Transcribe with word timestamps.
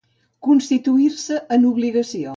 Constituir-se'n 0.47 1.41
en 1.59 1.71
obligació. 1.75 2.29